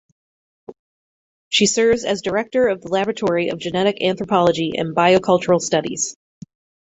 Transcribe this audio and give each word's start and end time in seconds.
She 1.49 1.67
serves 1.67 2.05
as 2.05 2.23
Director 2.23 2.69
of 2.69 2.81
the 2.81 2.87
Laboratory 2.87 3.49
of 3.49 3.59
Genetic 3.59 4.01
Anthropology 4.01 4.71
and 4.75 4.95
Biocultural 4.95 5.61
Studies. 5.61 6.17